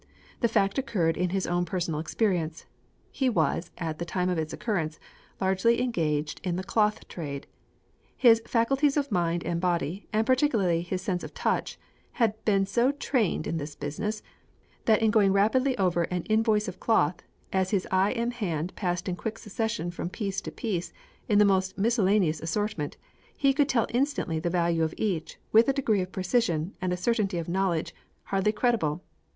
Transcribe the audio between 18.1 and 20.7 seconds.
and hand passed in quick succession from piece to